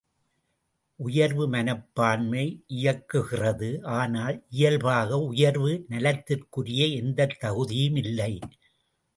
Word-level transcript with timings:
உயர்வு 0.99 1.45
மனப்பான்மை 1.47 2.45
இயக்குகிறது 2.75 3.69
ஆனால், 3.97 4.37
இயல்பாக 4.49 5.19
உயர்வு 5.27 5.85
நலத்திற்குரிய 5.89 6.87
எந்தத் 6.97 7.37
தகுதியும் 7.39 7.95
இல்லை. 7.95 8.33